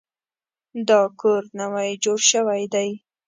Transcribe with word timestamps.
دا 0.87 1.01
کور 1.19 1.43
نوی 1.59 1.89
جوړ 2.03 2.19
شوی 2.31 2.63
دی 2.73 2.89